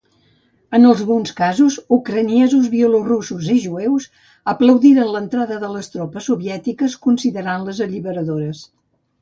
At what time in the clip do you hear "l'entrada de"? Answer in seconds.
5.17-5.71